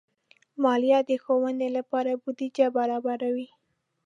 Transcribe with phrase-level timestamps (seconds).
[0.63, 3.49] مالیه د ښوونې لپاره بودیجه برابروي.